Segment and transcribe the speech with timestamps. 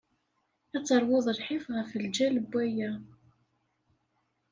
[0.75, 2.91] Ad teṛwuḍ lḥif ɣef lǧal n waya.